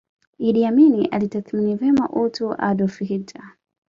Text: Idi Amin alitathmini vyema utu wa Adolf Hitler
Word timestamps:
Idi 0.37 0.65
Amin 0.65 1.07
alitathmini 1.11 1.75
vyema 1.75 2.09
utu 2.09 2.47
wa 2.47 2.59
Adolf 2.59 2.99
Hitler 2.99 3.51